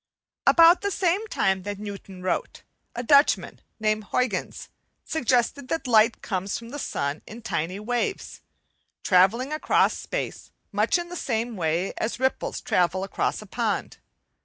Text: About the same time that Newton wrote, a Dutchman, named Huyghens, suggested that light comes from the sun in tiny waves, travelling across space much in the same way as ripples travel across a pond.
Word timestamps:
About 0.47 0.81
the 0.81 0.89
same 0.89 1.27
time 1.27 1.61
that 1.61 1.77
Newton 1.77 2.23
wrote, 2.23 2.63
a 2.95 3.03
Dutchman, 3.03 3.61
named 3.79 4.05
Huyghens, 4.05 4.69
suggested 5.05 5.67
that 5.67 5.85
light 5.85 6.23
comes 6.23 6.57
from 6.57 6.69
the 6.69 6.79
sun 6.79 7.21
in 7.27 7.43
tiny 7.43 7.79
waves, 7.79 8.41
travelling 9.03 9.53
across 9.53 9.95
space 9.95 10.49
much 10.71 10.97
in 10.97 11.09
the 11.09 11.15
same 11.15 11.55
way 11.55 11.93
as 11.97 12.19
ripples 12.19 12.61
travel 12.61 13.03
across 13.03 13.43
a 13.43 13.45
pond. 13.45 13.97